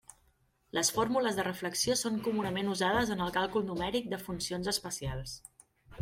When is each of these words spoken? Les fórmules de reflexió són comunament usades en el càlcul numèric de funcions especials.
Les 0.75 0.87
fórmules 0.93 1.35
de 1.39 1.43
reflexió 1.47 1.97
són 1.99 2.17
comunament 2.27 2.71
usades 2.75 3.11
en 3.15 3.21
el 3.25 3.33
càlcul 3.35 3.67
numèric 3.67 4.09
de 4.15 4.19
funcions 4.23 4.71
especials. 4.73 5.35